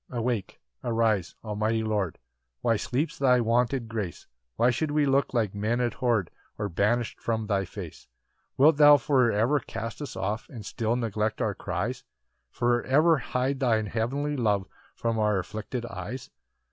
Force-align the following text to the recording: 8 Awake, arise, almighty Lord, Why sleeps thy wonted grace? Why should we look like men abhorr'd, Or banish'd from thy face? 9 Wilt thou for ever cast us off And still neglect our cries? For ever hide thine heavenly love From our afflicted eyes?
8 0.11 0.17
Awake, 0.17 0.59
arise, 0.83 1.35
almighty 1.43 1.83
Lord, 1.83 2.17
Why 2.61 2.75
sleeps 2.75 3.19
thy 3.19 3.39
wonted 3.39 3.87
grace? 3.87 4.25
Why 4.55 4.71
should 4.71 4.89
we 4.89 5.05
look 5.05 5.31
like 5.31 5.53
men 5.53 5.79
abhorr'd, 5.79 6.31
Or 6.57 6.69
banish'd 6.69 7.21
from 7.21 7.45
thy 7.45 7.65
face? 7.65 8.07
9 8.57 8.63
Wilt 8.65 8.77
thou 8.77 8.97
for 8.97 9.31
ever 9.31 9.59
cast 9.59 10.01
us 10.01 10.15
off 10.15 10.49
And 10.49 10.65
still 10.65 10.95
neglect 10.95 11.39
our 11.39 11.53
cries? 11.53 12.03
For 12.49 12.81
ever 12.83 13.19
hide 13.19 13.59
thine 13.59 13.85
heavenly 13.85 14.35
love 14.35 14.65
From 14.95 15.19
our 15.19 15.37
afflicted 15.37 15.85
eyes? 15.85 16.31